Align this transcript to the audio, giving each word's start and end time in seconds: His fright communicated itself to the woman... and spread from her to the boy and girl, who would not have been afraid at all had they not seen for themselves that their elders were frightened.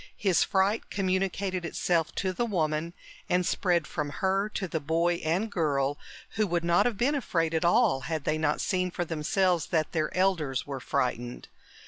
His 0.17 0.43
fright 0.43 0.89
communicated 0.89 1.63
itself 1.63 2.11
to 2.15 2.33
the 2.33 2.47
woman... 2.47 2.95
and 3.29 3.45
spread 3.45 3.85
from 3.85 4.09
her 4.09 4.49
to 4.49 4.67
the 4.67 4.79
boy 4.79 5.17
and 5.23 5.51
girl, 5.51 5.99
who 6.31 6.47
would 6.47 6.63
not 6.63 6.87
have 6.87 6.97
been 6.97 7.13
afraid 7.13 7.53
at 7.53 7.63
all 7.63 7.99
had 7.99 8.23
they 8.23 8.39
not 8.39 8.61
seen 8.61 8.89
for 8.89 9.05
themselves 9.05 9.67
that 9.67 9.91
their 9.91 10.11
elders 10.17 10.65
were 10.65 10.79
frightened. 10.79 11.49